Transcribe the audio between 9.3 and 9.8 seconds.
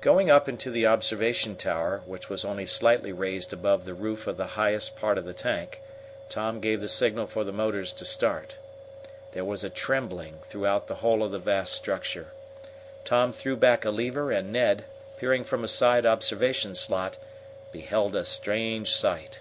There was a